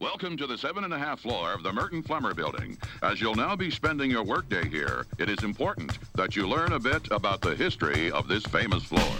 [0.00, 2.78] Welcome to the seven and a half floor of the Mertin Flemmer Building.
[3.02, 6.78] As you'll now be spending your workday here, it is important that you learn a
[6.78, 9.12] bit about the history of this famous floor.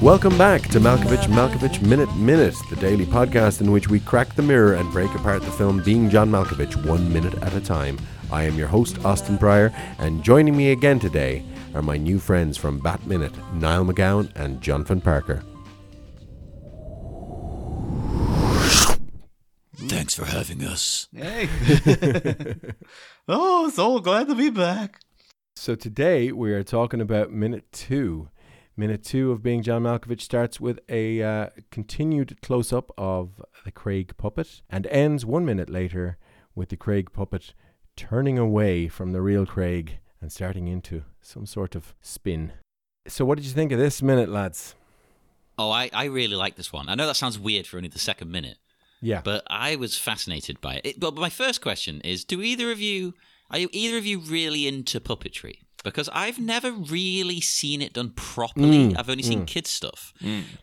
[0.00, 4.40] Welcome back to Malkovich Malkovich Minute Minute, the daily podcast in which we crack the
[4.40, 7.98] mirror and break apart the film Being John Malkovich one minute at a time.
[8.32, 11.44] I am your host, Austin Pryor, and joining me again today
[11.74, 15.44] are my new friends from Bat Minute, Niall McGowan and Jonathan Parker.
[19.92, 21.06] Thanks for having us.
[21.14, 21.50] Hey.
[23.28, 25.00] oh, so glad to be back.
[25.54, 28.30] So today we are talking about minute two.
[28.74, 33.70] Minute two of being John Malkovich starts with a uh, continued close up of the
[33.70, 36.16] Craig puppet and ends one minute later
[36.54, 37.52] with the Craig puppet
[37.94, 42.52] turning away from the real Craig and starting into some sort of spin.
[43.06, 44.74] So, what did you think of this minute, lads?
[45.58, 46.88] Oh, I, I really like this one.
[46.88, 48.56] I know that sounds weird for only the second minute,
[49.02, 49.20] Yeah.
[49.22, 50.86] but I was fascinated by it.
[50.86, 51.00] it.
[51.00, 53.14] But my first question is: Do either of you
[53.52, 55.58] are you either of you really into puppetry?
[55.84, 58.90] Because I've never really seen it done properly.
[58.90, 60.14] Mm, I've only seen kids stuff.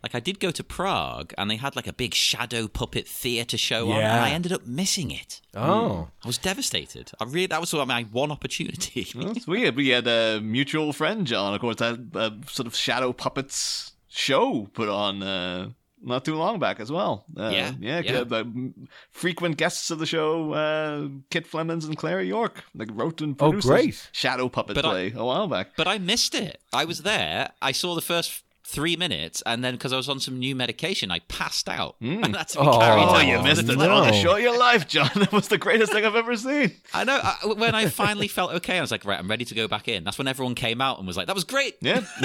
[0.02, 3.58] Like I did go to Prague, and they had like a big shadow puppet theater
[3.58, 5.42] show on, and I ended up missing it.
[5.56, 6.08] oh.
[6.24, 7.12] I was devastated.
[7.20, 9.12] I really that was sort of my one opportunity.
[9.16, 9.76] That's weird.
[9.76, 14.70] We had a mutual friend, John, of course, had a sort of shadow puppets show
[14.74, 15.70] put on uh,
[16.02, 17.26] not too long back as well.
[17.38, 18.00] Uh, Yeah, yeah.
[18.04, 18.24] yeah.
[18.24, 18.74] The
[19.12, 23.50] frequent guests of the show, uh, Kit Flemons and Claire York, like wrote and Oh,
[23.52, 24.10] produced great.
[24.12, 25.76] shadow puppet But play a while back.
[25.78, 26.62] But I missed it.
[26.74, 27.52] I was there.
[27.62, 31.10] I saw the first three minutes, and then because I was on some new medication,
[31.12, 33.26] I passed out, and that's to be Oh, carried Oh, out.
[33.28, 33.90] you missed it no.
[33.90, 35.10] on the show of your life, John.
[35.16, 36.72] That was the greatest thing I've ever seen.
[36.94, 37.20] I know.
[37.22, 39.88] I, when I finally felt okay, I was like, right, I'm ready to go back
[39.88, 40.04] in.
[40.04, 41.76] That's when everyone came out and was like, that was great.
[41.82, 42.02] Yeah.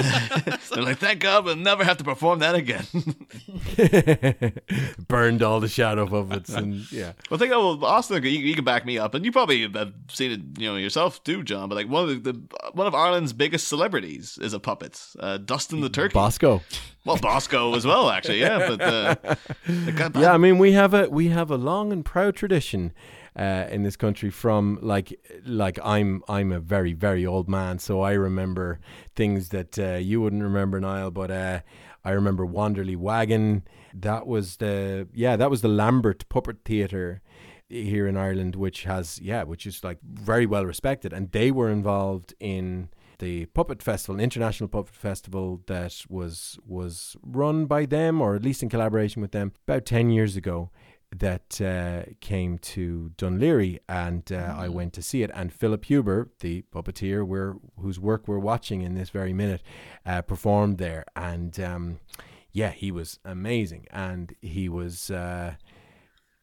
[0.73, 2.85] They're like, thank God we'll never have to perform that again.
[5.07, 7.13] Burned all the shadow puppets and yeah.
[7.29, 8.23] Well, think of well, Austin.
[8.23, 11.23] You, you can back me up, and you probably have seen it, you know, yourself
[11.23, 11.69] too, John.
[11.69, 12.39] But like one of the, the
[12.73, 16.13] one of Ireland's biggest celebrities is a puppet, uh, Dustin the Turkey.
[16.37, 16.61] Bosco.
[17.05, 18.41] well, Bosco as well, actually.
[18.41, 19.35] Yeah, but uh,
[20.19, 22.93] Yeah, I mean we have a we have a long and proud tradition
[23.37, 28.01] uh, in this country from like like I'm I'm a very very old man, so
[28.01, 28.79] I remember
[29.15, 31.11] things that uh, you wouldn't remember, Niall.
[31.11, 31.59] But uh,
[32.03, 33.63] I remember Wanderly Wagon.
[33.93, 37.21] That was the yeah that was the Lambert Puppet Theatre
[37.69, 41.69] here in Ireland, which has yeah which is like very well respected, and they were
[41.69, 48.21] involved in the puppet festival, an international puppet festival that was was run by them
[48.21, 50.71] or at least in collaboration with them about ten years ago.
[51.15, 55.31] That uh, came to Dún Laoghaire, and uh, I went to see it.
[55.33, 59.61] And Philip Huber, the puppeteer, we're, whose work we're watching in this very minute,
[60.05, 61.05] uh, performed there.
[61.15, 61.99] And um,
[62.51, 65.09] yeah, he was amazing, and he was.
[65.09, 65.55] Uh,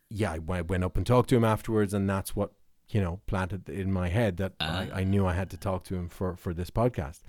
[0.09, 2.53] yeah, I went up and talked to him afterwards, and that's what
[2.93, 5.95] you know planted in my head that I, I knew I had to talk to
[5.97, 7.21] him for for this podcast.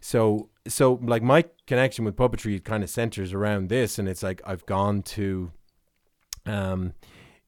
[0.00, 4.40] So so like my connection with puppetry kind of centers around this, and it's like
[4.46, 5.50] I've gone to,
[6.44, 6.92] um,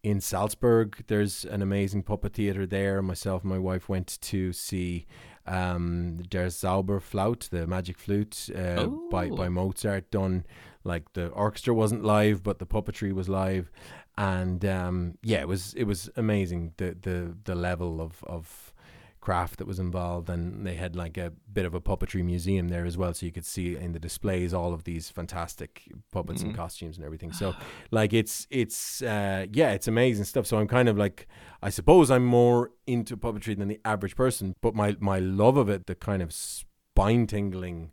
[0.02, 1.04] in Salzburg.
[1.08, 3.02] There's an amazing puppet theater there.
[3.02, 5.06] Myself and my wife went to see.
[5.46, 9.50] Um, Der Zauberflöte, the magic flute, uh, by by Oh.
[9.50, 10.44] Mozart, done
[10.84, 13.70] like the orchestra wasn't live, but the puppetry was live,
[14.18, 18.74] and um, yeah, it was it was amazing the the the level of of
[19.20, 22.84] craft that was involved, and they had like a bit of a puppetry museum there
[22.84, 26.52] as well, so you could see in the displays all of these fantastic puppets and
[26.52, 27.32] costumes and everything.
[27.32, 27.54] So
[27.92, 30.46] like it's it's uh, yeah, it's amazing stuff.
[30.46, 31.28] So I'm kind of like
[31.62, 35.68] I suppose I'm more into puppetry than the average person, but my my love of
[35.68, 37.92] it, the kind of spine tingling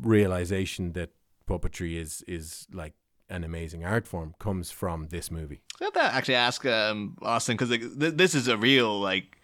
[0.00, 1.10] realization that
[1.48, 2.94] puppetry is is like
[3.28, 5.60] an amazing art form comes from this movie.
[5.80, 9.38] I have to actually ask um, Austin because like, th- this is a real like.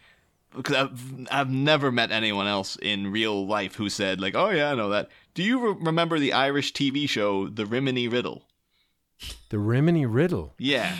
[0.54, 4.70] Because I've, I've never met anyone else in real life who said like, "Oh yeah,
[4.70, 8.46] I know that." Do you re- remember the Irish TV show The Rimini Riddle?
[9.48, 10.54] The Rimini Riddle.
[10.58, 10.96] Yeah,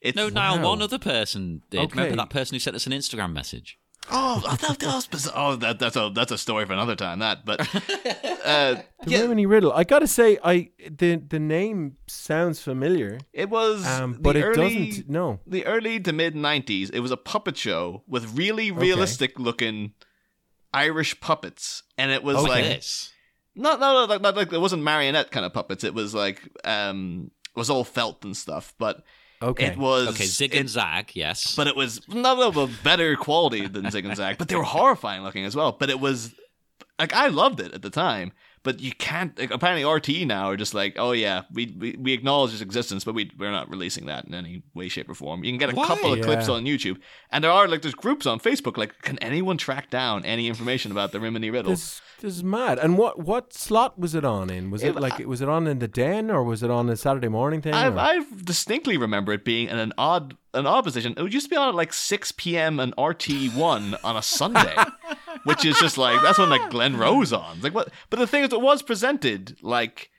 [0.00, 0.70] it's No, Niall, Wow.
[0.70, 1.78] one other person did.
[1.80, 1.90] Okay.
[2.00, 3.78] Remember that person who sent us an Instagram message?
[4.10, 5.34] Oh, I thought that was bizarre.
[5.36, 7.18] Oh, that, that's a that's a story for another time.
[7.18, 7.60] That, but
[8.44, 9.72] uh, The yeah, Rimini Riddle.
[9.72, 13.86] I gotta say, I the the name sounds familiar, it was.
[13.86, 15.08] um, the but it early, doesn't.
[15.10, 15.40] No.
[15.46, 19.92] The early to mid '90s, it was a puppet show with really realistic looking
[20.72, 23.12] Irish puppets, and it was Like like this.
[23.54, 25.84] not not like, not like it wasn't marionette kind of puppets.
[25.84, 29.02] It was like um, it was all felt and stuff, but
[29.40, 29.66] Okay.
[29.66, 31.54] it was Okay, Zig it- and Zag, yes.
[31.54, 34.62] but it was not of a better quality than Zig and Zag, but they were
[34.64, 35.72] horrifying looking as well.
[35.72, 36.34] But it was
[36.98, 38.32] like I loved it at the time,
[38.64, 39.38] but but you can't.
[39.38, 43.04] Like, apparently, RTÉ now are just like, oh yeah, we, we we acknowledge its existence,
[43.04, 45.42] but we we're not releasing that in any way, shape, or form.
[45.44, 45.86] You can get a Why?
[45.86, 46.98] couple of clips on YouTube,
[47.30, 48.76] and there are like there's groups on Facebook.
[48.76, 51.70] Like, can anyone track down any information about the Rimini Riddle?
[51.72, 52.78] This, this is mad.
[52.78, 54.70] And what what slot was it on in?
[54.70, 56.96] Was it, It- like was it on in the den or was it on a
[56.96, 57.74] Saturday morning thing?
[57.74, 61.14] I, I distinctly remember it being in an odd an odd position.
[61.16, 62.80] It used to be on at like six p.m.
[62.80, 64.74] and RTÉ one on a Sunday,
[65.44, 67.56] which is just like that's when like Glenroe's on.
[67.56, 67.88] It's like what?
[68.10, 70.10] But the thing is, it was presented like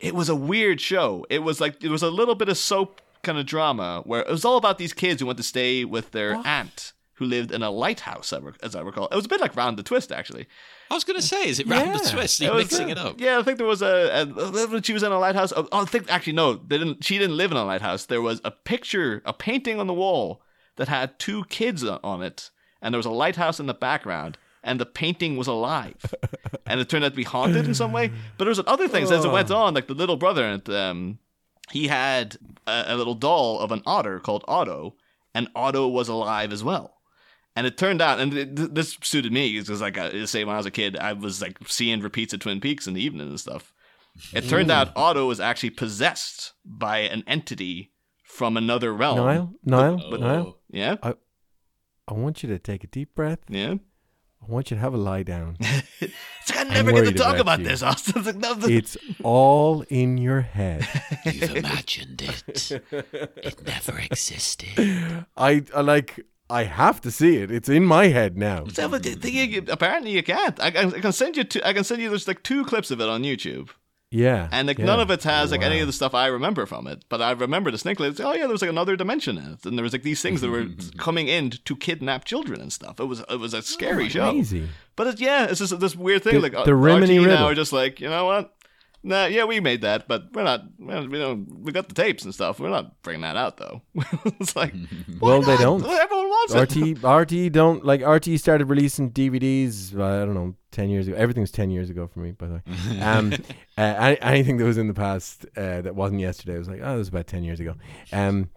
[0.00, 1.24] it was a weird show.
[1.30, 4.28] It was like it was a little bit of soap kind of drama where it
[4.28, 7.62] was all about these kids who went to stay with their aunt who lived in
[7.62, 9.06] a lighthouse, as I rec- as I recall.
[9.06, 10.46] It was a bit like Round the Twist, actually.
[10.90, 12.40] I was going to say, is it round the twist?
[12.40, 13.18] Are you was, mixing it up?
[13.18, 15.52] Yeah, I think there was a, a when she was in a lighthouse.
[15.56, 17.04] Oh, I think actually no, they didn't.
[17.04, 18.06] She didn't live in a lighthouse.
[18.06, 20.42] There was a picture, a painting on the wall
[20.76, 22.50] that had two kids on it,
[22.82, 26.14] and there was a lighthouse in the background, and the painting was alive,
[26.66, 28.08] and it turned out to be haunted in some way.
[28.08, 31.18] But there was other things as it went on, like the little brother, and um,
[31.70, 34.94] he had a, a little doll of an otter called Otto,
[35.34, 36.93] and Otto was alive as well.
[37.56, 40.54] And it turned out, and th- th- this suited me because, like, I say when
[40.54, 43.28] I was a kid, I was like seeing repeats of Twin Peaks in the evening
[43.28, 43.72] and stuff.
[44.32, 47.92] It turned out Otto was actually possessed by an entity
[48.24, 49.18] from another realm.
[49.18, 50.16] Niall, Niall, Oh.
[50.16, 50.58] Niall.
[50.70, 53.40] Yeah, I want you to take a deep breath.
[53.48, 53.74] yeah.
[54.42, 55.56] I want you to have a lie down.
[56.00, 58.14] It's like, I never get to talk about about this, Austin.
[58.18, 60.86] It's like, no, th- It's all in your head.
[61.24, 62.70] You've imagined it.
[62.92, 65.24] It never existed.
[65.36, 66.20] I, I like.
[66.50, 67.50] I have to see it.
[67.50, 68.66] It's in my head now.
[68.76, 70.60] Yeah, the thing is, apparently you can't.
[70.60, 71.44] I, I can send you.
[71.44, 72.10] Two, I can send you.
[72.10, 73.70] There's like two clips of it on YouTube.
[74.10, 74.84] Yeah, And like yeah.
[74.84, 75.80] none of it has like any Wow.
[75.80, 78.06] of the stuff I remember from it, but I remember distinctly.
[78.06, 80.22] It's, oh yeah, there was like another dimension in it, and there was like these
[80.22, 80.66] things that were
[80.98, 83.00] coming in to kidnap children and stuff.
[83.00, 84.30] It was it was a scary oh, show.
[84.30, 84.68] Crazy.
[84.94, 86.34] But it's, yeah, it's just this weird thing.
[86.34, 88.53] The- like the Rimini now are just like you know what?
[89.06, 90.64] Nah, yeah, we made that, but we're not.
[90.78, 91.60] We don't.
[91.60, 92.58] We got the tapes and stuff.
[92.58, 93.82] We're not bringing that out though.
[94.40, 94.72] it's like,
[95.20, 95.84] Well, why they don't.
[95.84, 96.68] Everyone wants it.
[96.70, 99.94] RTÉ RTÉ don't like RTÉ started releasing DVDs.
[99.94, 101.18] uh, I don't know, ten years ago.
[101.18, 102.62] Everything's ten years ago for me, by the way.
[103.02, 103.34] Um,
[103.76, 106.98] uh, anything that was in the past uh, that wasn't yesterday was like, oh, it
[106.98, 107.74] was about ten years ago.
[108.10, 108.48] Um,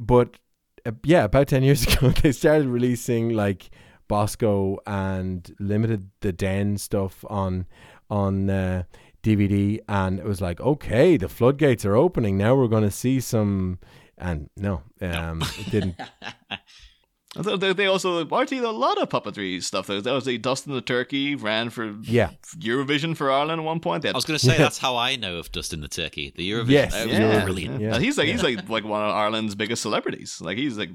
[0.00, 0.38] but
[0.84, 3.70] uh, yeah, about ten years ago, they started releasing like
[4.08, 7.66] Bosco and limited the Den stuff on
[8.10, 8.82] on uh,
[9.22, 12.36] DVD, and it was like, okay, the floodgates are opening.
[12.36, 13.78] Now we're going to see some.
[14.18, 15.96] And no, um, it didn't.
[17.34, 19.86] I thought They they also RTÉ did a lot of puppetry stuff.
[19.86, 22.30] There was the Dustin the Turkey ran for Yeah.
[22.58, 24.04] Eurovision for Ireland at one point.
[24.04, 24.58] Had I was going to say Yeah.
[24.58, 26.32] that's how I know of Dustin the Turkey.
[26.36, 26.68] The Eurovision.
[26.68, 27.44] Yes, that was yeah.
[27.44, 27.80] brilliant.
[27.80, 27.94] Yeah.
[27.94, 30.40] And he's like he's like like one of Ireland's biggest celebrities.
[30.42, 30.90] Like he's like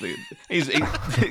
[0.00, 0.14] the,
[0.50, 0.82] he's he,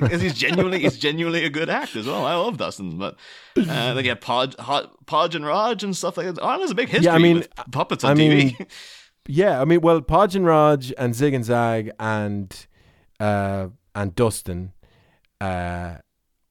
[0.17, 2.25] he's genuinely he's genuinely a good act as well.
[2.25, 3.15] I love Dustin, but
[3.57, 6.43] uh, they get Podge, Hot, Podge and Rodge and stuff like that.
[6.43, 7.05] Ireland's a big history.
[7.05, 8.67] Yeah, I mean, with puppets on I TV.
[9.27, 12.65] Yeah, I mean, well, Podge and Rodge and Zig and Zag and
[13.19, 13.67] uh,
[13.97, 14.73] and Dustin
[15.41, 15.95] uh,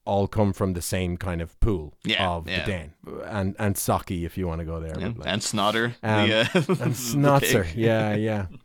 [0.05, 2.65] all come from the same kind of pool Yeah, of yeah.
[2.65, 2.93] the den,
[3.25, 6.35] and and Saki if you want to go there, Yeah, like- and Snotter, Um, the,
[6.41, 7.75] uh, and the Snotzer, pig.
[7.77, 8.45] yeah, yeah.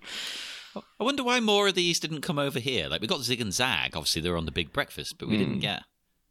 [1.01, 2.89] I wonder why more of these didn't come over here.
[2.89, 5.59] Like we got Zig and Zag, obviously they're on the Big Breakfast, but we didn't
[5.61, 5.83] get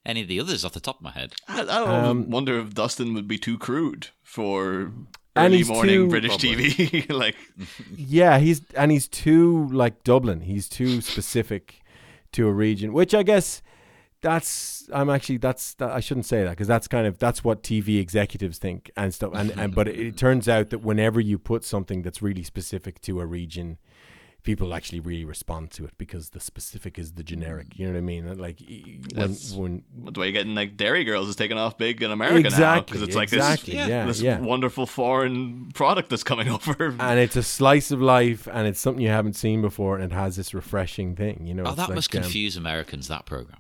[0.03, 1.33] any of the others off the top of my head.
[1.48, 4.92] I, I don't Um, wonder if Dustin would be too crude for
[5.36, 7.07] And early morning too- British TV.
[7.24, 7.36] like,
[7.95, 10.42] Yeah, he's and he's too like Dublin.
[10.42, 11.80] He's too specific
[12.33, 13.61] to a region, which I guess
[14.21, 17.63] that's I'm actually that's that, I shouldn't say that because that's kind of that's what
[17.63, 19.31] TV executives think and stuff.
[19.33, 23.01] And, and but it, it turns out that whenever you put something that's really specific
[23.01, 23.77] to a region,
[24.43, 27.77] people actually really respond to it because the specific is the generic.
[27.77, 28.38] You know what I mean?
[28.38, 32.01] Like when That's- when that's why you're getting like Derry Girls is taking off big
[32.01, 33.88] in America now exactly because it's like exactly Yeah.
[33.88, 34.39] yeah this, this yeah.
[34.39, 36.95] wonderful foreign product that's coming over.
[37.00, 40.15] and it's a slice of life, and it's something you haven't seen before, and it
[40.15, 41.45] has this refreshing thing.
[41.45, 43.07] You know, Oh, that like, must um, confuse Americans.
[43.10, 43.57] That program.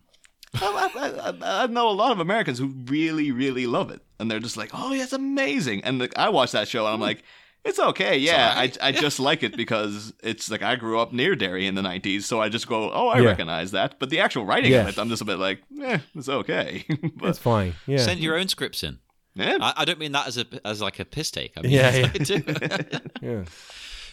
[0.53, 4.29] I, I, I, I know a lot of Americans who really, really love it, and
[4.29, 6.99] they're just like, "Oh, yeah, it's amazing." And like, I watch that show, and I'm
[6.99, 7.23] like,
[7.63, 8.77] "It's okay, yeah." alright.
[8.81, 11.81] I, I just like it because it's like I grew up near Derry in the
[11.81, 13.27] '90s, so I just go, "Oh, I Yeah.
[13.29, 14.81] recognize that." But the actual writing Yeah.
[14.81, 17.75] of it, I'm just a bit like, "Eh, it's okay." but It's fine.
[17.87, 17.97] Yeah.
[17.97, 18.99] Send your own scripts in.
[19.35, 21.53] yeah, I, I don't mean that as a as like a piss take.
[21.57, 22.11] I mean, Yeah, yeah.
[22.13, 22.43] I do.
[23.21, 23.43] Yeah.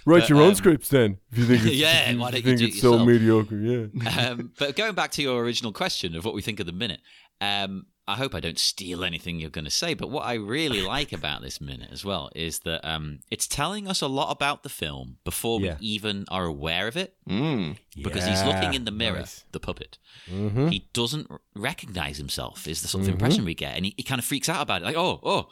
[0.07, 1.19] Write But, your own um, scripts then.
[1.33, 3.05] If you think it's, Yeah, if you why don't you think do it it's so
[3.05, 4.31] mediocre, yeah.
[4.31, 7.01] um, but going back to your original question of what we think of the minute,
[7.41, 9.95] um, I hope I don't steal anything you're going to say.
[9.95, 13.87] But what I really like about this minute as well is that um, it's telling
[13.87, 15.77] us a lot about the film before Yeah.
[15.81, 17.15] we even are aware of it.
[17.29, 17.77] mm.
[18.03, 19.45] Because he's looking in the mirror, nice.
[19.53, 19.99] the puppet.
[20.31, 20.73] Mhm.
[20.73, 22.67] He doesn't recognize himself.
[22.67, 23.13] Is the sort of Mhm.
[23.13, 24.85] impression we get, and he, he kind of freaks out about it.
[24.85, 25.49] Like, oh, oh,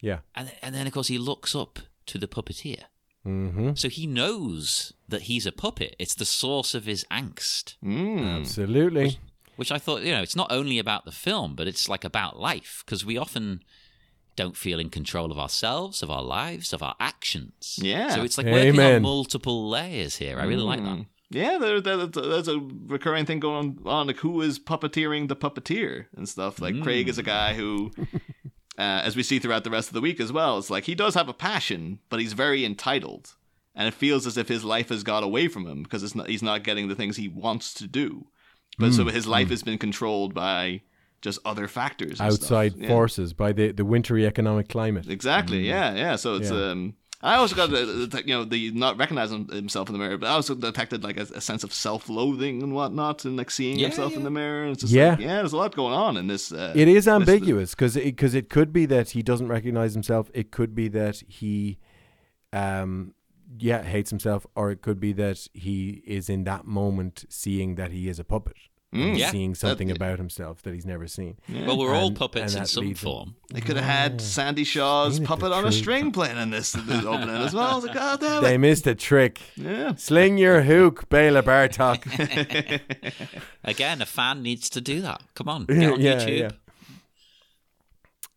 [0.00, 0.18] Yeah.
[0.34, 2.82] and and then of course he looks up to the puppeteer.
[3.26, 3.74] Mm-hmm.
[3.74, 5.96] So he knows that he's a puppet.
[5.98, 8.40] It's the source of his angst, Mm.
[8.40, 9.04] Absolutely.
[9.04, 9.18] which
[9.72, 12.82] I thought, you know, it's not only about the film, but it's like about life
[12.84, 13.62] because we often
[14.36, 17.78] don't feel in control of ourselves, of our lives, of our actions.
[17.80, 18.14] Yeah.
[18.14, 18.96] So it's like working Amen.
[18.96, 20.38] on multiple layers here.
[20.38, 20.98] I really like that.
[20.98, 21.06] Mm.
[21.30, 26.06] Yeah, there, there, there's a recurring thing going on, like who is puppeteering the puppeteer
[26.14, 26.60] and stuff.
[26.60, 27.90] Like Craig is a guy who,
[28.78, 30.94] uh, as we see throughout the rest of the week as well, it's like he
[30.94, 33.34] does have a passion, but he's very entitled,
[33.74, 36.28] and it feels as if his life has got away from him because it's not,
[36.28, 38.28] he's not getting the things he wants to do.
[38.78, 40.82] But so his life has been controlled by
[41.22, 42.42] just other factors, and stuff.
[42.44, 42.88] Outside Yeah.
[42.88, 45.08] forces by the, the wintry economic climate.
[45.08, 45.66] Exactly.
[45.66, 45.94] Yeah.
[45.94, 46.16] Yeah.
[46.16, 46.70] So it's Yeah.
[46.70, 46.94] um.
[47.22, 50.26] I also got the, the- you know the not recognizing himself in the mirror, but
[50.28, 53.86] I also detected like a, a sense of self-loathing and whatnot, and like seeing Yeah,
[53.88, 54.66] himself in the mirror.
[54.68, 55.10] It's just Yeah.
[55.12, 55.36] like, yeah.
[55.36, 56.52] There's a lot going on in this.
[56.52, 60.30] Uh, It is ambiguous because it, 'cause it could be that he doesn't recognize himself.
[60.34, 61.78] It could be that he,
[62.52, 63.14] um,
[63.58, 67.90] yeah, hates himself, or it could be that he is in that moment seeing that
[67.92, 68.56] he is a puppet,
[68.94, 69.18] Mm.
[69.18, 69.30] Yeah.
[69.30, 71.36] seeing something That- about himself that he's never seen.
[71.48, 73.34] Well, we're all puppets in some leads him- form.
[73.52, 75.74] They could have had Sandie Shaw's Ain't puppet on a truth?
[75.74, 77.64] string playing in this, this opening as well.
[77.72, 78.46] I was like, God damn it.
[78.46, 79.40] They missed a trick.
[79.56, 79.94] Yeah.
[79.96, 82.04] Sling your hook, Bela Bartok.
[83.64, 85.20] Again, a fan needs to do that.
[85.34, 86.52] Come on, get on Yeah, YouTube.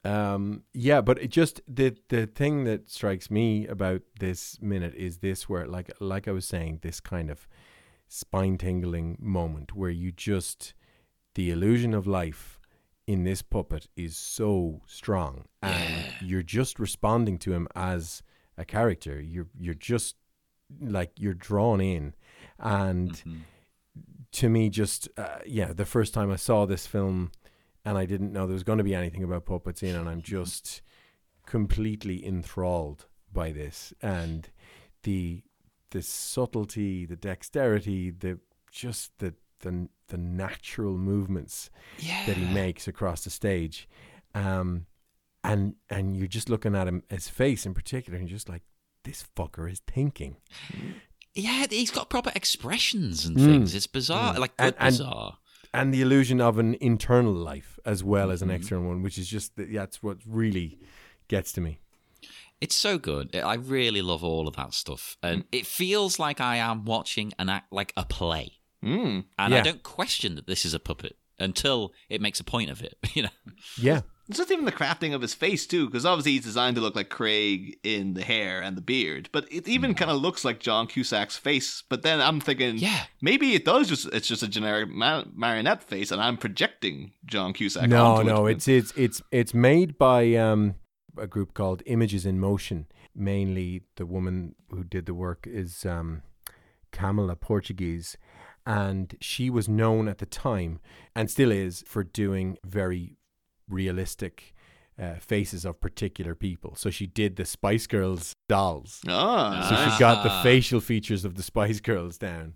[0.05, 0.33] Yeah.
[0.33, 5.17] Um, yeah, but it just the the thing that strikes me about this minute is
[5.17, 7.47] this where like like I was saying, this kind of
[8.07, 10.73] spine tingling moment where you just
[11.35, 12.59] the illusion of life
[13.05, 18.23] in this puppet is so strong and you're just responding to him as
[18.57, 19.19] a character.
[19.21, 20.15] You're you're just
[20.81, 22.13] like you're drawn in
[22.59, 23.37] and Mm-hmm.
[24.33, 27.31] to me just uh, yeah the first time i saw this film
[27.85, 30.21] and i didn't know there was going to be anything about puppets in and i'm
[30.21, 30.81] just
[31.45, 34.49] completely enthralled by this and
[35.03, 35.41] the
[35.91, 38.39] the subtlety the dexterity the
[38.71, 42.25] just the the, the natural movements Yeah.
[42.27, 43.89] that he makes across the stage
[44.33, 44.85] um
[45.43, 48.61] and and you're just looking at him his face in particular and you're just like
[49.03, 50.37] this fucker is thinking
[51.33, 53.45] Yeah, he's got proper expressions and Mm.
[53.45, 53.75] things.
[53.75, 55.37] It's bizarre, like And- good and- bizarre.
[55.73, 58.55] And the illusion of an internal life as well as an Mhm.
[58.55, 60.79] external one, which is just that- that's what really
[61.27, 61.79] gets to me.
[62.61, 63.35] It's so good.
[63.35, 67.47] I really love all of that stuff, and it feels like I am watching an
[67.49, 69.25] act like a play, Mm.
[69.37, 72.81] and I don't question that this is a puppet until it makes a point of
[72.81, 72.97] it.
[73.15, 73.29] You know,
[73.77, 76.81] Yeah, It's just even the crafting of his face too, because obviously he's designed to
[76.81, 80.45] look like Craig in the hair and the beard, but it even kind of looks
[80.45, 81.81] like John Cusack's face.
[81.89, 83.05] But then I'm thinking, Yeah.
[83.21, 87.53] maybe it does just it's just a generic ma- marionette face, and I'm projecting John
[87.53, 87.89] Cusack.
[87.89, 88.51] no, no, it.
[88.57, 90.75] it's it's it's it's made by um,
[91.17, 92.85] a group called Images in Motion.
[93.15, 96.21] Mainly, the woman who did the work is um,
[96.93, 98.15] Camila Portuguese,
[98.65, 100.79] and she was known at the time
[101.15, 103.17] and still is for doing very
[103.69, 104.53] realistic.
[105.01, 106.75] Uh, faces of particular people.
[106.75, 108.99] So she did the Spice Girls dolls.
[109.07, 109.11] oh,
[109.69, 109.93] So nice.
[109.93, 112.53] she got the facial features of the Spice Girls down.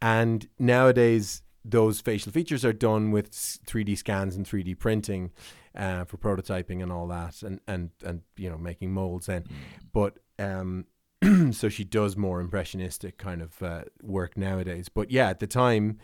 [0.00, 5.30] And nowadays, those facial features are done with 3D scans and 3D printing
[5.74, 9.26] uh, for prototyping and all that, and, and, and you know making molds.
[9.26, 9.44] Then,
[9.92, 10.86] but um,
[11.52, 14.88] so she does more impressionistic kind of uh, work nowadays.
[14.88, 15.98] But yeah, at the time,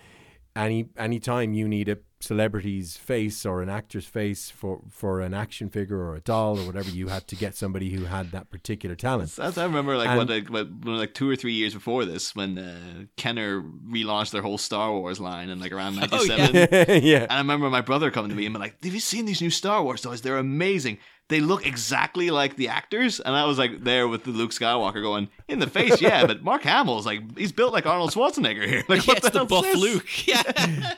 [0.56, 5.32] any any time you need a celebrity's face or an actor's face for for an
[5.32, 8.50] action figure or a doll or whatever, you had to get somebody who had that
[8.50, 9.30] particular talent.
[9.36, 10.18] That's, I remember like And-
[10.50, 14.58] what, like like two or three years before this when uh, Kenner relaunched their whole
[14.58, 16.54] Star Wars line in like around Oh, '97.
[16.54, 16.92] yeah.
[16.94, 17.22] yeah.
[17.22, 19.40] And I remember my brother coming to me and being like, "Have you seen these
[19.40, 20.20] new Star Wars toys?
[20.20, 20.98] They're amazing.
[21.30, 25.00] They look exactly like the actors." And I was like there with the Luke Skywalker
[25.02, 28.84] going, "In the face, yeah, but Mark Hamill's like he's built like Arnold Schwarzenegger here.
[28.88, 29.76] Like yeah, what it's the hell's buff this?
[29.78, 30.06] Luke.
[30.26, 30.42] Yeah,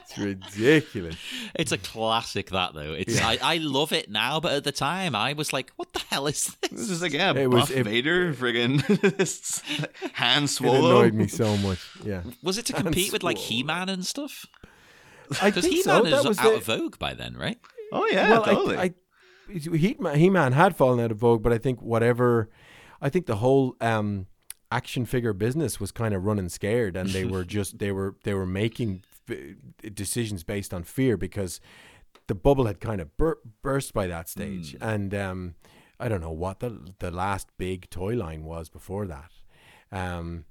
[0.03, 1.17] It's ridiculous.
[1.55, 2.51] it's a classic.
[2.51, 5.71] That though, it's I, I love it now, but at the time I was like,
[5.77, 8.81] "What the hell is This this?" is like yeah, It was- Buff it- Vader, friggin'
[10.15, 11.01] Han It Swallow.
[11.03, 11.79] annoyed me so much.
[12.05, 12.23] Yeah.
[12.43, 13.39] Was it to compete with like.
[13.39, 14.47] He Man and stuff?
[15.41, 16.03] I Because think He so.
[16.03, 17.59] Man That is was out the, of vogue by then, right?
[17.93, 18.77] Oh yeah, well, totally.
[18.77, 18.95] I, I,
[19.59, 22.49] He-Man, He-Man had fallen out of vogue, but I think whatever,
[23.01, 24.27] I think the whole um,
[24.71, 28.35] action figure business was kind of running scared, and they were just they were they
[28.35, 31.61] were making f- decisions based on fear because
[32.29, 35.55] the bubble had kind of bur- burst by that stage, and um,
[36.01, 39.31] I don't know what the the last big toy line was before that.
[39.91, 40.45] Um,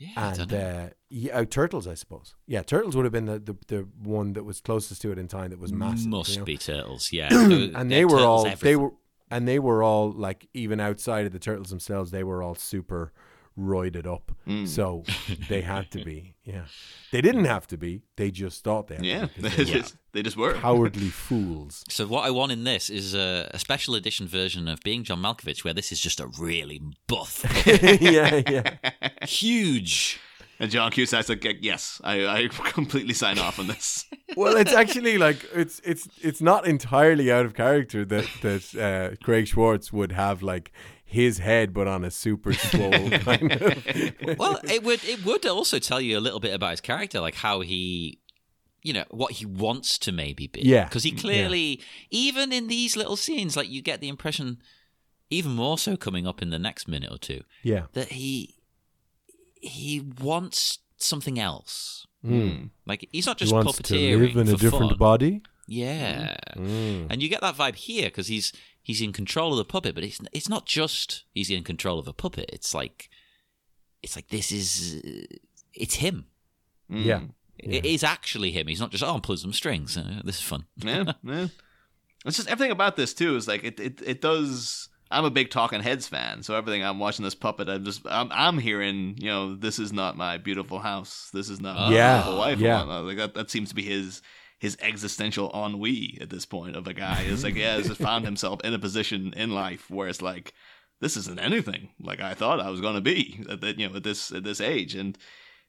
[0.00, 2.34] Yeah, and uh, yeah, uh, turtles, I suppose.
[2.46, 5.28] Yeah, turtles would have been the, the, the one that was closest to it in
[5.28, 5.50] time.
[5.50, 6.06] That was massive.
[6.06, 6.44] Must you know?
[6.46, 7.28] be turtles, yeah.
[7.30, 8.92] and they were all they were
[9.30, 13.12] and they were all like even outside of the turtles themselves, they were all super
[13.60, 14.32] roided it up.
[14.46, 14.66] Mm.
[14.66, 15.04] So
[15.48, 16.34] they had to be.
[16.50, 16.64] Yeah,
[17.12, 18.02] they didn't have to be.
[18.16, 19.48] They just thought they had Yeah, to be.
[19.50, 20.54] they were just, they just were.
[20.54, 21.84] cowardly fools.
[21.88, 25.22] So what I want in this is a, a special edition version of Being John
[25.22, 27.44] Malkovich, where this is just a really buff,
[28.00, 28.76] yeah, yeah.
[29.24, 30.18] huge.
[30.58, 34.04] And John Cusack's like, yes, I, I completely sign off on this.
[34.36, 39.24] Well, it's actually like it's it's it's not entirely out of character that that uh,
[39.24, 40.72] Craig Schwartz would have like
[41.10, 43.84] his head, but on a super swole kind of.
[44.38, 47.34] Well, it would it would also tell you a little bit about his character, like
[47.36, 48.20] how he,
[48.82, 50.60] you know, what he wants to maybe be.
[50.62, 50.84] Yeah.
[50.84, 54.58] because he clearly, even in these little scenes, like you get the impression,
[55.30, 57.86] even more so coming up in the next minute or two, yeah.
[57.94, 58.54] that he
[59.60, 62.06] he wants something else.
[62.24, 62.70] Mm.
[62.86, 64.98] Like he's not He just wants to puppeteering live in a different fun.
[64.98, 65.42] body.
[65.66, 67.06] Yeah, Mm.
[67.10, 68.52] and you get that vibe here because he's
[68.90, 72.08] he's in control of the puppet, but it's it's not just he's in control of
[72.08, 72.50] a puppet.
[72.52, 73.08] It's like
[74.02, 75.00] it's like this is
[75.74, 76.26] it's him.
[76.90, 77.04] Mm.
[77.04, 77.20] Yeah.
[77.58, 78.66] It is actually him.
[78.68, 79.96] He's not just oh, I'm pulling some strings.
[79.96, 80.64] Uh, this is fun.
[80.76, 81.46] yeah, yeah.
[82.26, 84.88] It's just everything about this too is like it, it, it does.
[85.12, 88.28] I'm a big Talking Heads fan, so everything I'm watching this puppet, I'm just I'm,
[88.32, 91.30] I'm hearing, you know, this is not my beautiful house.
[91.32, 92.58] This is not my Yeah, beautiful wife.
[92.60, 92.82] yeah.
[92.82, 94.22] Like that, that seems to be his
[94.60, 97.22] his existential ennui at this point of a guy.
[97.22, 100.54] is like yeah, he's just found himself in a position in life where it's like
[101.00, 103.96] this isn't anything like I thought I was going to be at that you know
[103.96, 105.18] at this at this age, and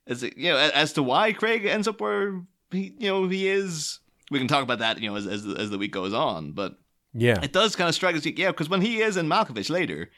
[0.05, 3.99] as you know as to why Craig ends up where he you know he is.
[4.29, 6.51] We can talk about that you know as as, the- as the week goes on,
[6.53, 6.77] but
[7.13, 7.39] Yeah.
[7.43, 10.09] it does kind of strike us, yeah, because when he is in Malkovich later,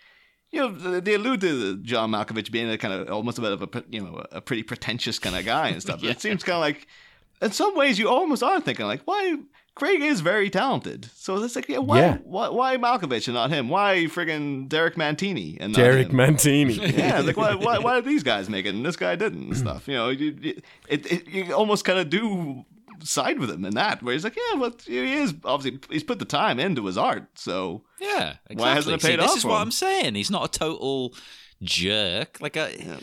[0.52, 3.62] you know, they allude to John Malkovich being a kind of almost a bit of
[3.64, 6.04] a you know a pretty pretentious kind of guy and stuff.
[6.04, 6.86] It seems kind of like,
[7.44, 9.36] in some ways, you almost are thinking like, why
[9.76, 11.10] Craig is very talented.
[11.16, 12.18] So it's like, yeah, why Yeah.
[12.24, 13.70] why, why Malkovich and not him?
[13.70, 16.16] Why friggin' Derek Mantini and not Derek him?
[16.18, 16.78] Mantini.
[16.98, 19.58] Yeah, like why, why why did these guys make it and this guy didn't and
[19.66, 19.88] stuff?
[19.88, 22.64] You know, you, you, it, it you almost kind of do
[23.02, 26.20] side with him in that where he's like, yeah, but he is obviously he's put
[26.20, 28.56] the time into his art, so Yeah, exactly.
[28.58, 29.62] Why hasn't it See, paid this is for what him?
[29.64, 30.16] I'm saying.
[30.16, 31.14] He's not a total
[31.62, 32.40] jerk.
[32.42, 33.00] Like uh, a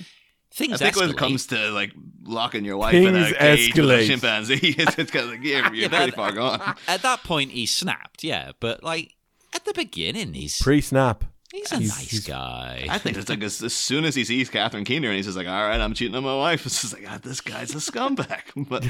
[0.52, 0.80] things.
[0.82, 1.18] I think when it escalate.
[1.18, 1.92] comes to like
[2.24, 4.06] locking your wife in a Things cage with a escalate.
[4.06, 6.60] chimpanzee, it's, it's kind of like yeah, you're Yeah, pretty far gone.
[6.88, 8.22] At that point, he snapped.
[8.24, 9.14] Yeah, but like
[9.54, 11.24] at the beginning, he's Pre-snap.
[11.52, 12.86] he's a he's- nice he's- guy.
[12.88, 15.36] I think it's like as, as soon as he sees Catherine Keener and he's just
[15.36, 16.66] like, all right, I'm cheating on my wife.
[16.66, 18.42] It's just like, ah, this guy's a scumbag.
[18.68, 18.84] But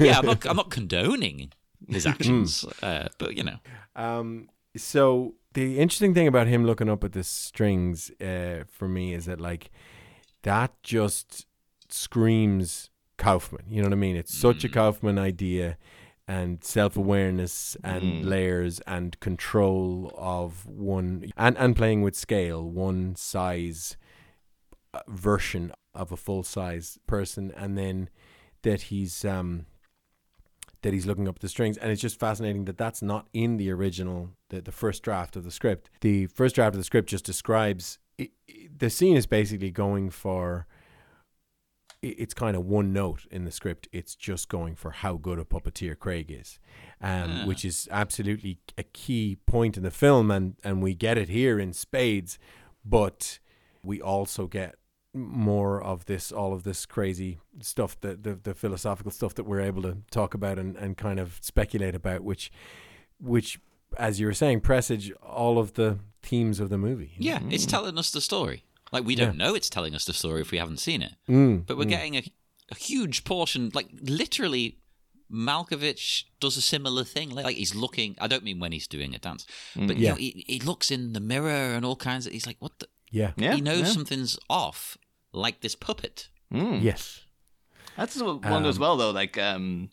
[0.00, 1.50] yeah, I'm not, I'm not condoning
[1.88, 2.10] his Hmm.
[2.10, 3.56] actions, uh, but you know,
[3.96, 9.14] Um, so the interesting thing about him looking up at the strings uh, for me
[9.14, 9.70] is that like
[10.42, 11.46] that just
[11.88, 13.64] screams Kaufman.
[13.68, 14.16] You know what I mean?
[14.16, 15.76] It's such a Kaufman idea
[16.26, 23.96] and self-awareness and layers and control of one and and playing with scale, one size
[24.94, 28.08] uh, version of a full size person and then
[28.62, 29.66] that he's um
[30.82, 33.70] that he's looking up the strings and it's just fascinating that that's not in the
[33.70, 37.24] original the, the first draft of the script the first draft of the script just
[37.24, 37.98] describes
[38.76, 40.66] the scene is basically going for
[42.00, 43.88] it's kind of one note in the script.
[43.90, 46.60] It's just going for how good a puppeteer craig is
[47.00, 51.28] um, which is absolutely a key point in the film and and we get it
[51.28, 52.38] here in spades
[52.84, 53.38] but
[53.82, 54.76] we also get
[55.14, 59.60] more of this all of this crazy stuff the, the the philosophical stuff that we're
[59.60, 62.50] able to talk about and, and kind of speculate about which
[63.20, 63.60] which
[63.96, 67.96] as you were saying presage all of the themes of the movie yeah, it's telling
[67.98, 68.64] us the story.
[68.92, 71.66] Like we don't know it's telling us the story if we haven't seen it, Mm,
[71.66, 72.22] but we're getting a,
[72.70, 73.70] a huge portion.
[73.74, 74.78] Like literally,
[75.30, 77.30] Malkovich does a similar thing.
[77.30, 78.16] Like he's looking.
[78.20, 79.46] I don't mean when he's doing a dance,
[79.76, 80.10] but you Yeah.
[80.12, 82.32] know, he, he looks in the mirror and all kinds of.
[82.32, 82.88] He's like, what the.
[83.10, 83.92] yeah yeah, he knows yeah.
[83.92, 84.96] something's off,
[85.32, 86.28] like this puppet.
[86.52, 86.82] Mm.
[86.82, 87.20] yes
[87.96, 89.10] That's one as Um, well, though.
[89.10, 89.90] Like, um,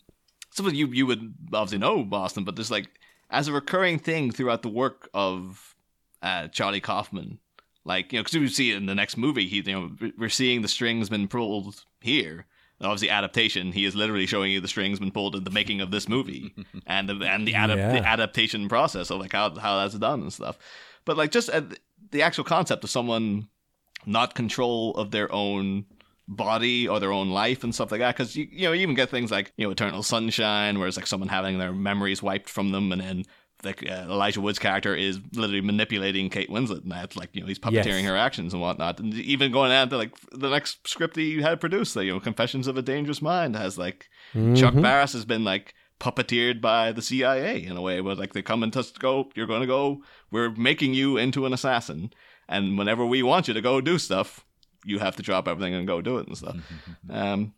[0.52, 2.88] something you you would obviously know Austin, but there's like
[3.36, 5.74] as a recurring thing throughout the work of
[6.22, 7.38] uh, Charlie Kaufman.
[7.84, 10.28] Like, you know, because we see it in the next movie, he, you know, we're
[10.28, 12.46] seeing the strings been pulled here.
[12.80, 13.72] Obviously, adaptation.
[13.72, 16.52] He is literally showing you the strings been pulled in the making of this movie,
[16.86, 17.92] and the and the, adap- Yeah.
[17.92, 20.58] the adaptation process of like how how that's done and stuff.
[21.06, 21.62] But like just uh,
[22.10, 23.48] the actual concept of someone
[24.04, 25.86] not control of their own
[26.28, 28.16] body or their own life and stuff like that.
[28.16, 30.96] Because you, you know, you even get things like you know, Eternal Sunshine, where it's
[30.96, 33.24] like someone having their memories wiped from them, and then
[33.64, 37.46] like uh, Elijah Wood's character is literally manipulating Kate Winslet, and that's like you know
[37.46, 38.04] he's puppeteering Yes.
[38.06, 38.98] her actions and whatnot.
[39.00, 42.20] And even going on to like the next script he had produced, like, you know,
[42.20, 44.82] Confessions of a Dangerous Mind has like Chuck Mhm.
[44.82, 48.00] Barris has been like puppeteered by the CIA in a way.
[48.00, 50.02] Where like they come and just go, you're going to go.
[50.30, 52.12] We're making you into an assassin,
[52.48, 54.44] and whenever we want you to go do stuff,
[54.86, 56.56] you have to drop everything and go do it and stuff.
[57.10, 57.52] um,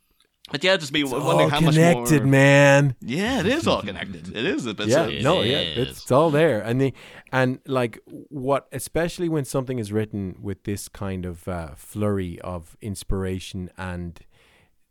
[0.51, 2.27] but yeah, just be It's wondering all how connected, much more.
[2.27, 2.97] man.
[3.03, 4.35] Yeah, it is all connected.
[4.35, 4.65] It is.
[4.67, 6.95] It's yeah, no, yeah, it's, it's all there, and the
[7.31, 7.99] and like
[8.31, 14.21] what, especially when something is written with this kind of uh, flurry of inspiration and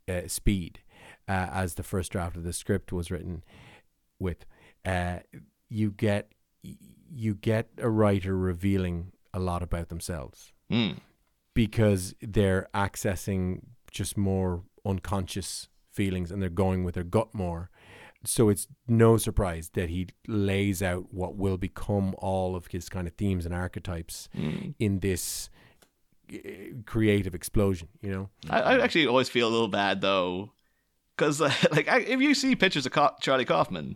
[0.08, 0.82] uh, speed,
[1.28, 3.43] uh, as the first draft of the script was written
[4.19, 4.45] with,
[4.86, 5.19] uh,
[5.69, 6.32] you get
[7.10, 10.97] you get a writer revealing a lot about themselves Mm.
[11.58, 17.70] Because they're accessing just more unconscious feelings and they're going with their gut more.
[18.26, 23.08] So it's no surprise that he lays out what will become all of his kind
[23.08, 24.76] of themes and archetypes Mm.
[24.80, 25.50] in this
[26.34, 26.38] uh,
[26.86, 28.30] creative explosion, you know?
[28.50, 30.52] I, I actually always feel a little bad though,
[31.15, 33.96] because uh, like I, if you see pictures of Co- Charlie Kaufman,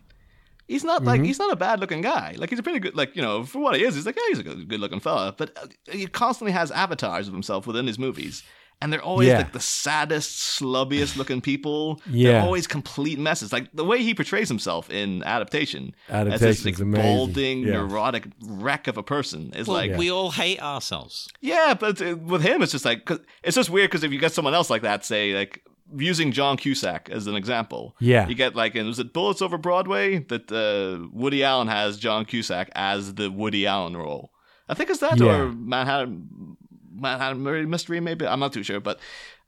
[0.72, 1.26] he's not like Mhm.
[1.26, 2.34] he's not a bad looking guy.
[2.38, 4.28] Like he's a pretty good like you know for what he is, he's like yeah
[4.30, 5.34] he's a good, looking fella.
[5.36, 8.42] But uh, he constantly has avatars of himself within his movies.
[8.80, 9.36] And they're always Yeah.
[9.36, 12.00] like the saddest, slubbiest looking people.
[12.10, 12.32] Yeah.
[12.32, 13.52] They're always complete messes.
[13.52, 17.74] Like the way he portrays himself in adaptation adaptation as this Adaptation's like, balding, Yeah.
[17.74, 21.28] neurotic wreck of a person is Well, like we all hate ourselves.
[21.40, 24.18] yeah, but uh, with him, it's just like 'cause- it's just weird because if you
[24.18, 25.62] get someone else like that, say like
[25.96, 28.26] using John Cusack as an example, Yeah.
[28.28, 32.24] you get like in was it Bullets Over Broadway that uh, Woody Allen has John
[32.24, 34.32] Cusack as the Woody Allen role.
[34.68, 35.26] I think it's that Yeah.
[35.36, 36.56] or Manhattan
[36.94, 38.98] Manhattan Mystery maybe I'm not too sure, but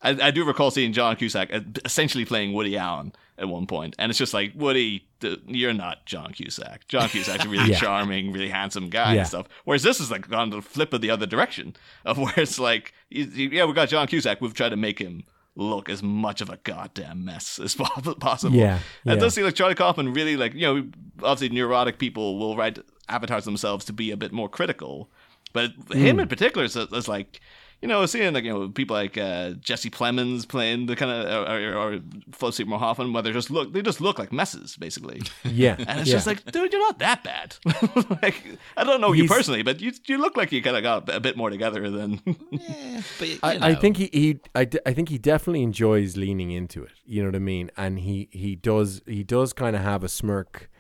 [0.03, 3.97] I, I do recall seeing John Cusack uh, essentially playing Woody Allen at one point,
[3.99, 5.09] and it's just like Woody,
[5.47, 6.87] you're not John Cusack.
[6.89, 7.79] John Cusack's a really Yeah.
[7.79, 9.21] charming, really handsome guy Yeah.
[9.21, 9.47] and stuff.
[9.65, 12.93] Whereas this is like gone the flip of the other direction of where it's like,
[13.11, 14.41] yeah, we got John Cusack.
[14.41, 15.25] We've tried to make him
[15.57, 17.75] look as much of a goddamn mess as
[18.21, 18.57] possible.
[18.57, 20.87] Yeah, And it does seem like Charlie Kaufman really like, you know,
[21.23, 25.11] obviously neurotic people will write avatars themselves to be a bit more critical.
[25.53, 26.21] But him hmm.
[26.21, 27.41] in particular is, is like,
[27.83, 31.49] you know, seeing like you know people like uh, Jesse Plemons playing the kind of
[31.49, 32.01] or, or, or
[32.33, 35.77] Flo Seymour Hoffman, where they just look they just look like messes basically, Yeah.
[35.79, 36.15] and it's yeah.
[36.15, 37.57] just like, dude, you're not that bad.
[38.23, 38.43] like,
[38.77, 41.21] I don't know you personally, but you you look like you kind of got a
[41.21, 42.21] bit more together than.
[42.51, 43.67] Yeah, but you I, know.
[43.67, 46.93] I think he, he I, d- I think he definitely enjoys leaning into it.
[47.05, 47.71] You know what I mean?
[47.77, 50.71] And he he does he does kind of have a smirk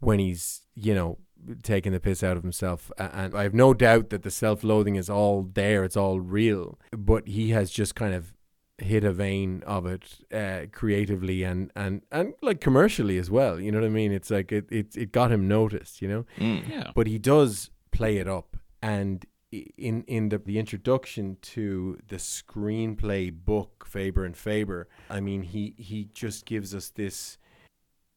[0.00, 1.18] when he's you know
[1.62, 2.90] taking the piss out of himself.
[2.98, 5.84] And I have no doubt that the self-loathing is all there.
[5.84, 6.78] It's all real.
[6.96, 8.32] But he has just kind of
[8.78, 13.60] hit a vein of it uh, creatively and, and and like commercially as well.
[13.60, 14.10] You know what I mean?
[14.12, 16.02] It's like it it, it got him noticed.
[16.02, 16.68] You know Mm.
[16.68, 16.90] yeah.
[16.94, 23.32] but he does play it up and in in the, the introduction to the screenplay
[23.32, 27.38] book faber and faber i mean he he just gives us this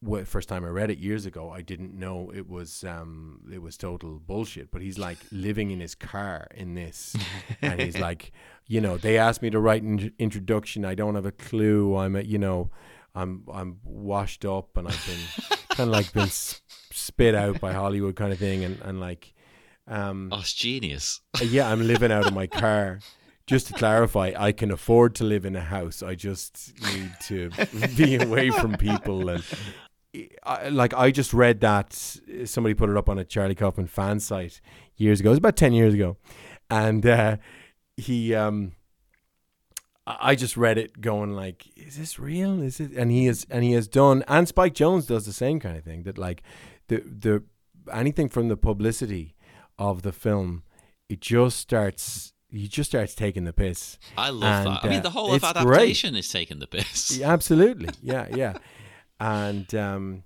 [0.00, 3.60] well, first time I read it years ago, I didn't know it was um it
[3.62, 4.70] was total bullshit.
[4.70, 7.16] But he's like living in his car in this,
[7.62, 8.30] and he's like,
[8.66, 10.84] you know, they asked me to write an introduction.
[10.84, 11.96] I don't have a clue.
[11.96, 12.70] I'm a, you know,
[13.14, 16.60] I'm I'm washed up, and I've been kind of like been s-
[16.92, 19.34] spit out by Hollywood kind of thing, and and like,
[19.88, 21.20] um, Oh, it's genius.
[21.42, 23.00] yeah, I'm living out of my car.
[23.48, 26.02] Just to clarify, I can afford to live in a house.
[26.02, 27.48] I just need to
[27.96, 29.42] be away from people and.
[30.44, 31.92] I, like I just read that
[32.46, 34.60] somebody put it up on a Charlie Kaufman fan site
[34.96, 35.28] years ago.
[35.28, 36.16] It was about ten years ago,
[36.70, 37.36] and uh,
[37.96, 38.72] he um,
[40.06, 42.62] I just read it going like, is this real?
[42.62, 42.92] Is it?
[42.92, 45.84] And he is, and he has done, and Spike Jonze does the same kind of
[45.84, 46.04] thing.
[46.04, 46.42] That like
[46.88, 47.44] the the
[47.92, 49.34] anything from the publicity
[49.78, 50.62] of the film,
[51.08, 52.32] it just starts.
[52.50, 53.98] He just starts taking the piss.
[54.16, 54.84] I love And, that.
[54.84, 55.76] I mean, uh, the whole of it's great.
[55.80, 57.18] adaptation is taking the piss.
[57.18, 57.90] Yeah, absolutely.
[58.02, 58.56] Yeah, yeah.
[59.20, 60.24] And um,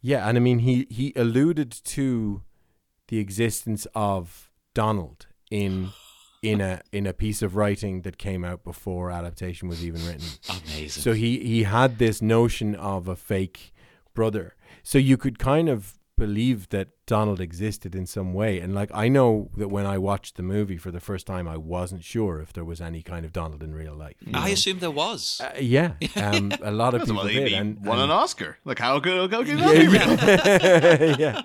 [0.00, 2.42] yeah, and I mean, he he alluded to
[3.08, 5.90] the existence of Donald in
[6.42, 10.28] in a in a piece of writing that came out before adaptation was even written.
[10.48, 11.02] Amazing.
[11.02, 13.72] So he he had this notion of a fake
[14.14, 14.54] brother.
[14.82, 18.58] So you could kind of believe that Donald existed in some way.
[18.58, 21.56] And like I know that when I watched the movie for the first time, I
[21.56, 24.16] wasn't sure if there was any kind of Donald in real life.
[24.26, 24.52] I know?
[24.52, 25.40] assumed there was.
[25.42, 28.58] Uh, yeah, um, a lot of people well, he, did, and, won and an Oscar.
[28.64, 31.16] Like how could how could that be real?
[31.16, 31.42] yeah, yeah.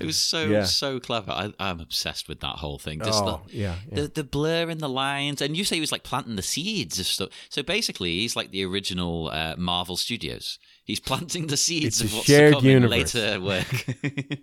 [0.00, 0.64] It was so Yeah.
[0.64, 1.32] so clever.
[1.32, 3.00] I, I'm obsessed with that whole thing.
[3.00, 3.94] Just Oh, the, yeah, yeah.
[4.02, 6.98] the the blur in the lines, and you say he was like planting the seeds
[6.98, 7.30] of stuff.
[7.48, 10.58] So basically, he's like the original uh, Marvel Studios.
[10.84, 13.14] He's planting the seeds It's of what's shared to come in universe.
[13.14, 13.86] later work.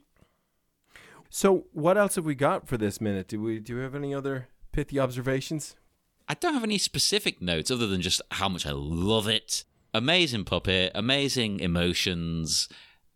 [1.33, 3.29] So, what else have we got for this minute?
[3.29, 5.75] Do we do we have any other pithy observations?
[6.27, 9.63] I don't have any specific notes other than just how much I love it.
[9.93, 12.67] amazing puppet, amazing emotions.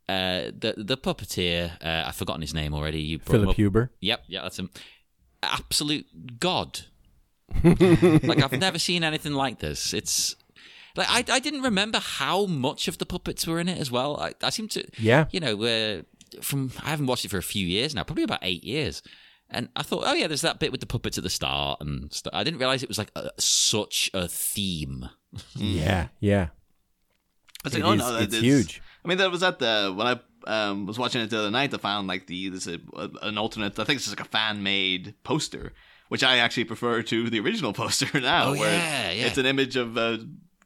[0.08, 3.02] Uh, the the puppeteer, uh, I've forgotten his name already.
[3.02, 3.56] You Philip up.
[3.56, 3.92] Huber.
[4.00, 4.70] Yep, yeah, that's him.
[5.44, 6.82] Absolute god.
[7.64, 9.94] like I've never seen anything like this.
[9.94, 10.38] It's
[10.96, 14.18] like I I didn't remember how much of the puppets were in it as well.
[14.18, 15.26] I, I seem to Yeah.
[15.32, 16.02] you know uh,
[16.42, 19.02] from I haven't watched it for a few years now, probably about eight years.
[19.50, 22.12] And I thought, oh yeah, there's that bit with the puppets at the start, and
[22.12, 25.08] st- I didn't realize it was like a, such a theme.
[25.56, 26.48] Yeah, yeah.
[27.64, 28.82] I was It like, oh is- no, that it's is- huge.
[29.04, 31.74] I mean, that was at the when I um, was watching it the other night.
[31.74, 32.80] I found like the this is
[33.22, 33.78] an alternate.
[33.78, 35.74] I think it's just like a fan made poster,
[36.10, 38.48] which I actually prefer to the original poster now.
[38.48, 39.28] Oh, where yeah, yeah.
[39.28, 40.18] it's an image of uh,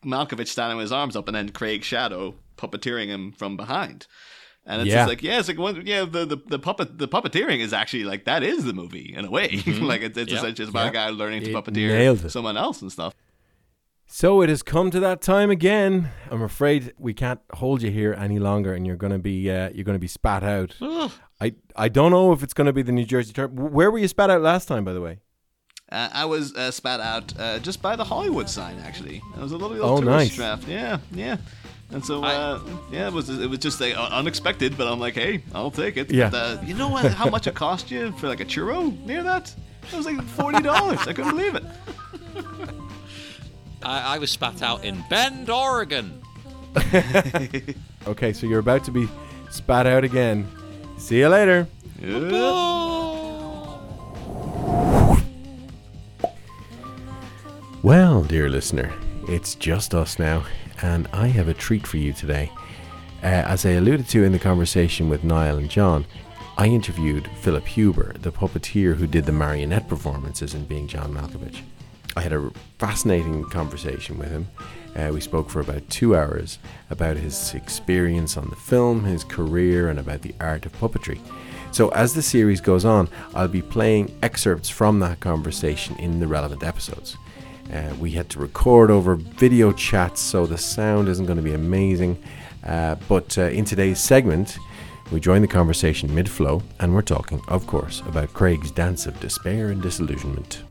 [0.04, 4.08] Malkovich standing with his arms up, and then Craig Shadow puppeteering him from behind.
[4.66, 4.98] And it's Yeah.
[4.98, 8.04] just like yeah, it's like one, yeah, the, the the puppet the puppeteering is actually
[8.04, 9.62] like that is the movie in a way.
[9.82, 10.38] like it's, it's Yeah.
[10.40, 13.14] essentially about a guy learning to It puppeteer someone else and stuff.
[14.12, 16.12] So it has come to that time again.
[16.32, 19.86] I'm afraid we can't hold you here any longer, and you're gonna be uh, you're
[19.86, 20.76] gonna be spat out.
[21.40, 23.56] I I don't know if it's gonna be the New Jersey Turn.
[23.56, 25.20] Where were you spat out last time, by the way?
[25.92, 28.78] Uh, I was uh, spat out uh, just by the Hollywood sign.
[28.86, 30.36] Actually, it was a little, little Oh, tourist nice.
[30.36, 30.68] draft.
[30.68, 31.38] Yeah, yeah.
[31.92, 32.60] And so, uh,
[32.92, 35.98] yeah, it was it was just like, uh, unexpected, but I'm like, hey, I'll take
[35.98, 36.12] it.
[36.12, 36.30] Yeah.
[36.30, 37.12] But, uh, you know what?
[37.12, 39.54] How much it cost you for like a churro near that?
[39.92, 41.00] It was like forty dollars.
[41.08, 41.64] I couldn't believe it.
[43.82, 46.22] I, I was spat out in Bend, Oregon.
[48.08, 49.08] Okay, so you're about to be
[49.52, 50.48] spat out again.
[50.98, 51.68] See you later.
[57.90, 58.94] Well, dear listener,
[59.28, 60.46] it's just us now,
[60.84, 62.52] and I have a treat for you today.
[63.24, 66.06] Uh, as I alluded to in the conversation with Niall and John,
[66.56, 71.62] I interviewed Philip Huber, the puppeteer who did the marionette performances in Being John Malkovich.
[72.16, 74.48] I had a fascinating conversation with him.
[74.96, 76.60] Uh, we spoke for about two hours
[76.92, 81.20] about his experience on the film, his career, and about the art of puppetry.
[81.72, 86.28] So, as the series goes on, I'll be playing excerpts from that conversation in the
[86.28, 87.18] relevant episodes.
[87.72, 91.54] Uh, we had to record over video chats, so the sound isn't going to be
[91.54, 92.22] amazing.
[92.66, 94.58] Uh, but uh, in today's segment,
[95.12, 99.20] we join the conversation mid flow, and we're talking, of course, about Craig's dance of
[99.20, 100.64] despair and disillusionment.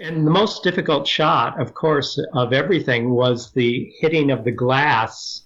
[0.00, 5.44] And the most difficult shot, of course, of everything was the hitting of the glass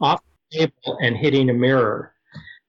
[0.00, 2.12] off the table and hitting a mirror.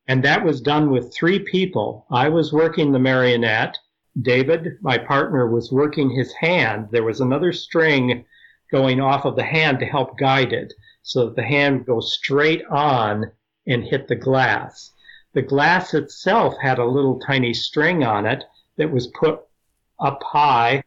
[0.07, 2.05] And that was done with three people.
[2.11, 3.75] I was working the marionette.
[4.21, 6.87] David, my partner, was working his hand.
[6.91, 8.25] There was another string
[8.71, 12.63] going off of the hand to help guide it so that the hand goes straight
[12.65, 13.31] on
[13.67, 14.91] and hit the glass.
[15.33, 18.43] The glass itself had a little tiny string on it
[18.77, 19.41] that was put
[19.99, 20.83] up high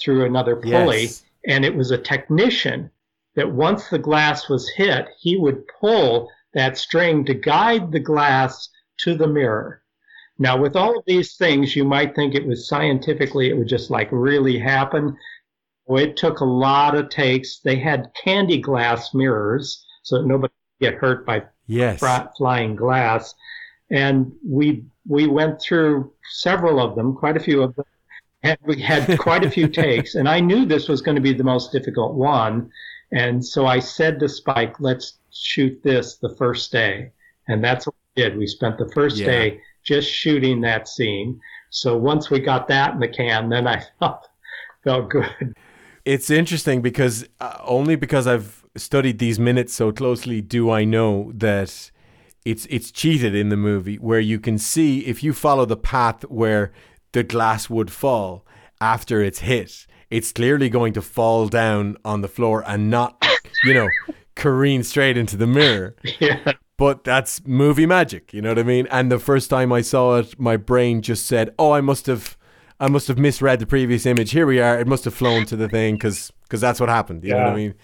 [0.00, 1.24] through another pulley, Yes.
[1.46, 2.90] and it was a technician
[3.34, 8.68] that once the glass was hit, he would pull that string to guide the glass
[8.98, 9.81] to the mirror.
[10.38, 13.90] Now, with all of these things, you might think it was scientifically, it would just
[13.90, 15.16] like really happen.
[15.86, 17.58] Well, it took a lot of takes.
[17.60, 22.00] They had candy glass mirrors so that nobody could get hurt by Yes.
[22.00, 23.34] fr- flying glass.
[23.90, 27.84] And we we went through several of them, quite a few of them.
[28.42, 31.32] And we had quite a few takes, and I knew this was going to be
[31.32, 32.70] the most difficult one.
[33.12, 37.12] And so I said to Spike, "Let's shoot this the first day,"
[37.48, 38.36] and that's what we did.
[38.38, 39.26] We spent the first Yeah.
[39.26, 41.40] day just shooting that scene.
[41.70, 44.28] So once we got that in the can, then I felt
[44.84, 45.54] felt good.
[46.04, 51.30] It's interesting because uh, only because I've studied these minutes so closely do I know
[51.34, 51.90] that
[52.44, 56.22] it's it's cheated in the movie where you can see if you follow the path
[56.22, 56.72] where
[57.12, 58.44] the glass would fall
[58.80, 63.24] after it's hit, it's clearly going to fall down on the floor and not,
[63.64, 63.88] you know,
[64.34, 65.94] careen straight into the mirror.
[66.20, 66.52] yeah.
[66.82, 68.88] But that's movie magic, you know what I mean?
[68.90, 72.36] And the first time I saw it, my brain just said, "Oh, I must have,
[72.80, 74.32] I must have misread the previous image.
[74.32, 74.80] Here we are.
[74.80, 77.52] It must have flown to the thing because because that's what happened." You know what
[77.52, 77.74] I mean?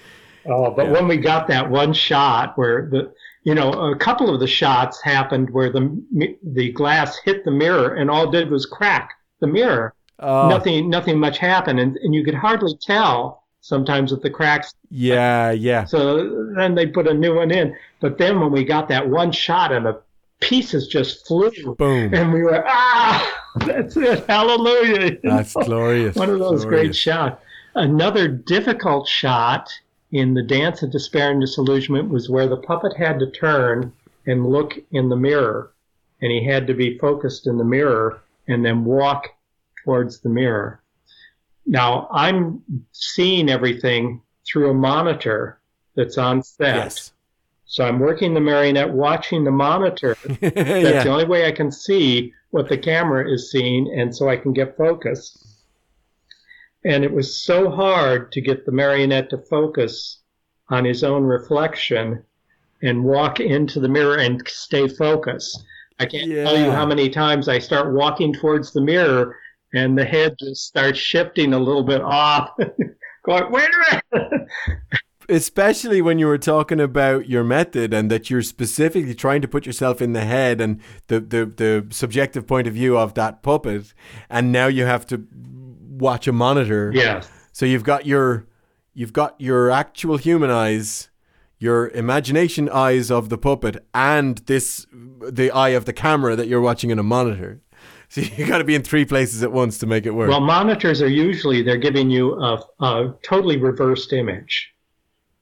[0.47, 0.95] Oh, but Yeah.
[0.95, 3.13] when we got that one shot where the,
[3.45, 7.95] you know, a couple of the shots happened where the the glass hit the mirror
[7.95, 9.95] and all it did was crack the mirror.
[10.19, 14.75] Oh, Nothing, nothing much happened, and, and you could hardly tell sometimes with the cracks.
[14.91, 15.85] yeah, yeah.
[15.85, 17.77] So then they put a new one in.
[18.01, 20.01] But then when we got that one shot and the
[20.41, 22.15] pieces just flew, Boom.
[22.15, 25.11] and we were ah, that's it, hallelujah.
[25.13, 25.65] you That's know?
[25.65, 26.17] glorious.
[26.17, 27.43] One of those great shots.
[27.75, 29.69] Another difficult shot
[30.13, 33.93] in the Dance of Despair and Disillusionment was where the puppet had to turn
[34.27, 35.73] and look in the mirror,
[36.21, 39.29] and he had to be focused in the mirror and then walk
[39.85, 40.81] towards the mirror.
[41.69, 45.61] Now I'm seeing everything through a monitor
[45.95, 46.77] that's on set.
[46.77, 47.13] Yes.
[47.67, 50.17] So I'm working the marionette, watching the monitor.
[50.41, 51.03] That's yeah.
[51.05, 54.55] the only way I can see what the camera is seeing, and so I can
[54.55, 55.59] get focus.
[56.87, 60.21] And it was so hard to get the marionette to focus
[60.71, 62.25] on his own reflection
[62.83, 65.63] and walk into the mirror and stay focused.
[66.01, 69.37] I can't tell you how many times I start walking towards the mirror
[69.75, 72.51] and the head just starts shifting a little bit off.
[73.25, 74.49] Going, wait a minute.
[75.29, 79.67] especially when you were talking about your method and that you're specifically trying to put
[79.67, 83.93] yourself in the head and the, the, the subjective point of view of that puppet
[84.31, 85.27] and now you have to
[85.91, 87.29] watch a monitor yes.
[87.53, 88.47] so you've got your
[88.95, 91.11] you've got your actual human eyes
[91.59, 94.87] your imagination eyes of the puppet and this
[95.21, 97.61] the eye of the camera that you're watching in a monitor
[98.21, 100.41] so you got to be in three places at once to make it work Well,
[100.41, 104.73] monitors are usually they're giving you a, a totally reversed image.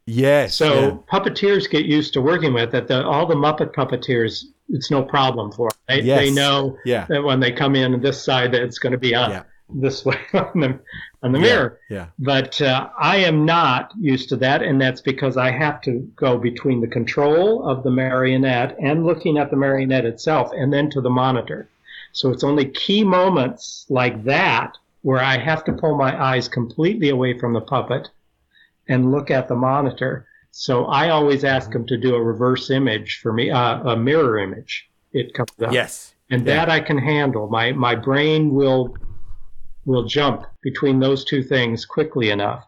[0.07, 0.97] yes So yeah.
[1.19, 2.89] puppeteers get used to working with it.
[2.89, 5.79] The, all the Muppet puppeteers, it's no problem for them.
[5.89, 6.19] They, Yes.
[6.21, 7.07] they know Yeah.
[7.09, 9.43] that when they come in this side, that it's going to be on Yeah.
[9.73, 10.79] this way on the
[11.23, 11.81] on the mirror.
[11.91, 16.01] yeah But uh, I am not used to that, and that's because I have to
[16.15, 20.89] go between the control of the marionette and looking at the marionette itself, and then
[20.91, 21.69] to the monitor.
[22.17, 27.11] So it's only key moments like that where I have to pull my eyes completely
[27.11, 28.09] away from the puppet
[28.89, 30.27] and look at the monitor.
[30.51, 34.39] So I always ask them to do a reverse image for me, uh, a mirror
[34.39, 34.89] image.
[35.13, 36.55] It comes up yes and Yeah.
[36.55, 37.49] that I can handle.
[37.49, 38.97] My my brain will
[39.85, 42.65] will jump between those two things quickly enough,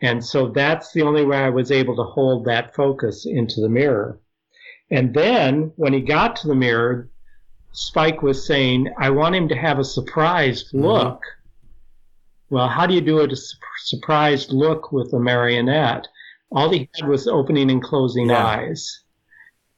[0.00, 3.68] and so that's the only way I was able to hold that focus into the
[3.68, 4.18] mirror.
[4.90, 7.10] And then when he got to the mirror,
[7.80, 11.22] Spike was saying, "I want him to have a surprised look."
[12.50, 16.08] Well, how do you do a su- surprised look with a marionette?
[16.50, 18.44] All he had was opening and closing Yeah.
[18.44, 19.02] eyes.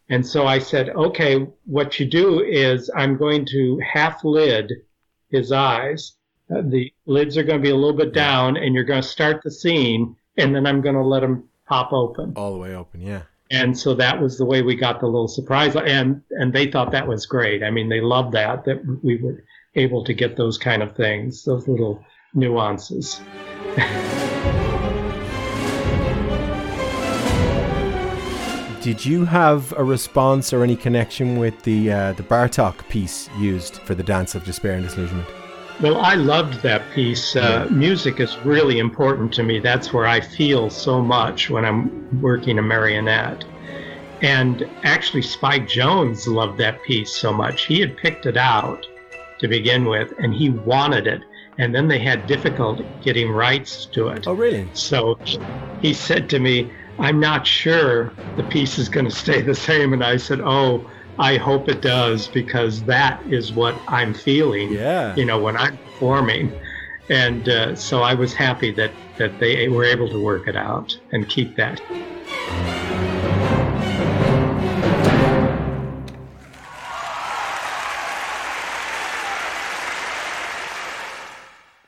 [0.09, 4.73] And so I said, okay, what you do is I'm going to half lid
[5.31, 6.17] his eyes.
[6.51, 9.09] Uh, the lids are going to be a little bit down, and you're going to
[9.09, 12.33] start the scene, and then I'm going to let him pop open.
[12.35, 15.27] all the way open yeah And so that was the way we got the little
[15.27, 17.65] surprise, and and they thought that was great.
[17.65, 19.43] I mean, they loved that that we were
[19.75, 23.21] able to get those kind of things, those little nuances.
[28.81, 33.79] Did you have a response or any connection with the uh, the Bartok piece used
[33.79, 35.29] for the Dance of Despair and Disillusionment?
[35.81, 37.35] Well, I loved that piece.
[37.35, 39.61] Uh, Music is really important to me.
[39.61, 43.43] That's where I feel so much when I'm working a marionette.
[44.21, 47.65] And actually, Spike Jonze loved that piece so much.
[47.65, 48.87] He had picked it out
[49.39, 51.23] to begin with, and he wanted it.
[51.57, 54.27] And then they had difficulty getting rights to it.
[54.27, 54.69] Oh, really?
[54.75, 55.19] So
[55.81, 59.95] he said to me, I'm not sure the piece is going to stay the same.
[59.95, 60.91] And I said, Oh,
[61.21, 65.15] I hope it does because that is what I'm feeling, Yeah.
[65.17, 66.57] you know, when I'm performing.
[67.11, 70.91] And uh, so I was happy that, that they were able to work it out
[71.13, 71.81] and keep that.